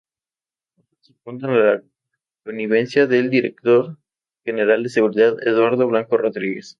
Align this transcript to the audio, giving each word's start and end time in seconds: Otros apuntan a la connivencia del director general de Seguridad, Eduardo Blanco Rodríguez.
Otros 0.79 1.11
apuntan 1.21 1.51
a 1.51 1.57
la 1.59 1.83
connivencia 2.43 3.05
del 3.05 3.29
director 3.29 3.99
general 4.43 4.81
de 4.81 4.89
Seguridad, 4.89 5.35
Eduardo 5.45 5.87
Blanco 5.87 6.17
Rodríguez. 6.17 6.69